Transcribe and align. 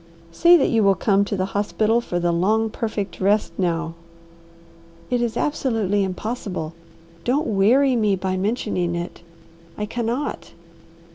Say 0.31 0.57
that 0.57 0.69
you 0.71 0.81
will 0.83 0.95
come 0.95 1.23
to 1.25 1.37
the 1.37 1.45
hospital 1.53 2.01
for 2.01 2.19
the 2.19 2.31
long, 2.31 2.71
perfect 2.71 3.19
rest 3.21 3.53
now." 3.59 3.93
"It 5.11 5.21
is 5.21 5.37
absolutely 5.37 6.03
impossible. 6.03 6.73
Don't 7.23 7.45
weary 7.45 7.95
me 7.95 8.15
by 8.15 8.35
mentioning 8.35 8.95
it. 8.95 9.21
I 9.77 9.85
cannot." 9.85 10.53